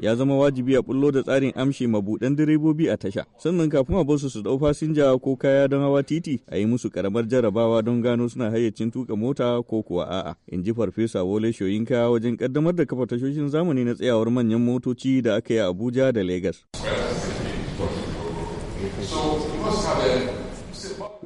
[0.00, 4.04] ya zama wajibi a bullo da tsarin amshi mabudan direbobi a tasha sannan kafin a
[4.04, 7.82] ba su su ɗau fasinja ko kaya don hawa titi a yi musu karamar jarabawa
[7.82, 12.36] don gano suna hayyacin tuka mota ko kuwa a'a in ji farfesa wole shoyinka wajen
[12.36, 16.62] kaddamar da kafa tashoshin zamani na tsayawar manyan motoci da aka yi abuja da lagos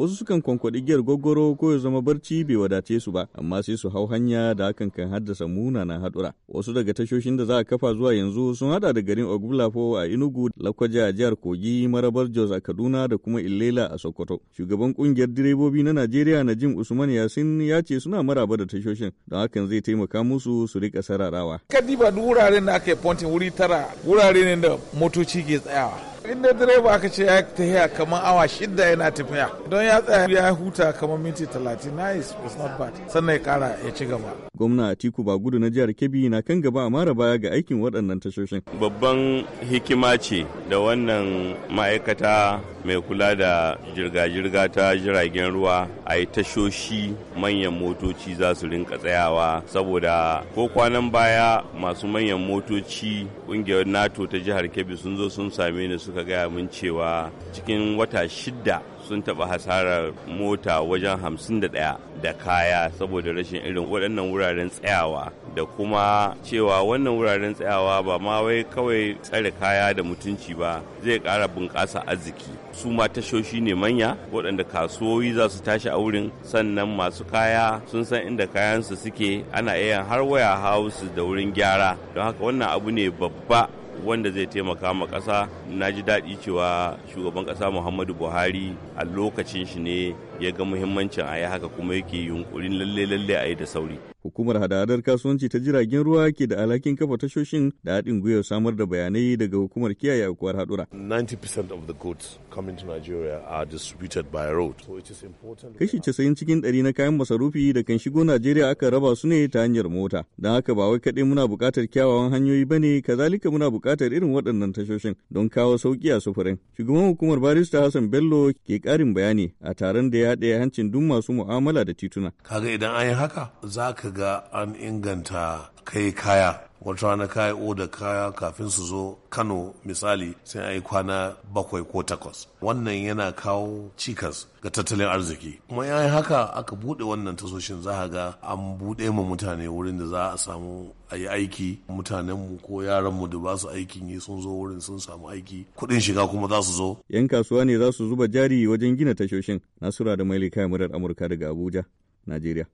[0.00, 3.76] wasu sukan kwankwaɗi giyar gwaggwaro ko ya zama barci bai wadace su ba amma sai
[3.76, 6.32] su hau hanya da hakan kan haddasa munanan haɗura.
[6.48, 10.06] Wasu daga tashoshin da za a kafa zuwa yanzu sun hada da garin ogbulafo a
[10.06, 14.40] inugu lakwaja a jihar kogi marabar jos a kaduna da kuma illela a sokoto.
[14.56, 19.40] Shugaban ƙungiyar direbobi na najeriya najim usman yasin ya ce suna maraba da tashoshin don
[19.40, 21.60] hakan zai taimaka musu su riƙa sararawa.
[21.68, 26.09] Kadiba duk wuraren da aka yi wuri tara wurare ne da motoci ke tsayawa.
[26.32, 29.50] Inda direba aka ce ya tafiya kamar awa shida yana tafiya.
[29.68, 31.94] Don ya tsaya ya huta kamar minti talatin.
[31.96, 32.92] Nice it's not bad.
[33.08, 34.32] Sannan ya kara ya ci gaba.
[34.58, 38.20] Gwamna atiku bagudu na jihar kebbi na kan gaba a mara baya ga aikin waɗannan
[38.20, 38.62] tashoshin.
[38.80, 46.26] Babban hikima ce da wannan ma'aikata mai kula da jirga-jirga ta jiragen ruwa a yi
[46.26, 49.62] tashoshi manyan motoci za su rinka tsayawa.
[49.66, 55.50] Saboda ko kwanan baya masu manyan motoci ƙungiyar nato ta jihar kebbi sun zo sun
[55.50, 61.60] same ni suka gaya min cewa cikin wata shidda sun taɓa hasarar mota wajen hamsin
[61.60, 65.32] da ɗaya da kaya saboda rashin irin waɗannan wuraren tsayawa.
[65.54, 70.80] Da kuma cewa wannan wuraren tsayawa ba ma wai kawai tsare kaya da mutunci ba
[71.04, 72.48] zai ƙara bunƙasa arziki.
[72.72, 77.80] Su ma tashoshi ne manya waɗanda kasuwoyi za su tashi a wurin sannan masu kaya
[77.90, 81.96] sun san inda kayansu suke ana iya har waya house da wurin gyara.
[82.14, 83.68] Don haka wannan abu ne babba
[84.04, 85.48] wanda zai taimaka ma ƙasa.
[85.68, 91.26] Na ji daɗi cewa shugaban ƙasa muhammadu buhari a lokacin shi ne ya ga muhimmancin
[91.26, 93.98] a yi haka kuma yake yunkurin lalle lalle a yi da sauri.
[94.22, 98.76] Hukumar hadadar kasuwanci ta jiragen ruwa ke da alhakin kafa tashoshin da haɗin gwiwar samar
[98.76, 100.86] da bayanai daga hukumar kiyaye aukuwar haɗura.
[100.92, 104.74] 90% of the goods coming to Nigeria are distributed by road.
[104.86, 105.78] So it is important.
[105.78, 109.48] Kashi casa'in cikin ɗari na kayan masarufi da kan shigo Najeriya aka raba su ne
[109.48, 110.24] ta hanyar mota.
[110.38, 114.32] Don haka ba wai kaɗai muna buƙatar kyawawan hanyoyi ba ne, kazalika muna buƙatar irin
[114.32, 116.58] waɗannan tashoshin don kawo sauƙi a sufurin.
[116.76, 121.02] Shugaban hukumar barista Hassan Bello ke ƙarin bayani a taron da ya haɗe hancin duk
[121.02, 122.32] masu mu'amala da tituna.
[122.42, 126.60] Kaga idan an yi haka za ka ga an inganta kai kaya.
[126.82, 131.84] Wata rana kaya oda kaya kafin su zo kano misali sai a yi kwana bakwai
[131.84, 132.46] ko takwas.
[132.62, 135.58] Wannan yana kawo cikas ga tattalin arziki.
[135.68, 139.98] Kuma yayin haka aka buɗe wannan tasoshin za a ga an buɗe ma mutane wurin
[139.98, 141.78] da za a samu a yi aiki.
[141.88, 145.66] Mutanenmu ko yaranmu da ba su aikin yi sun zo wurin sun samu aiki.
[145.76, 146.96] Kuɗin shiga kuma za su zo.
[147.10, 149.60] Yan kasuwa ne za su zuba jari wajen gina tashoshin.
[149.80, 151.84] Nasura da mailika murar amurka daga abuja
[152.26, 152.64] najeriya.